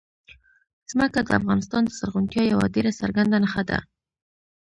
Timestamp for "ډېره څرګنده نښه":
2.75-3.63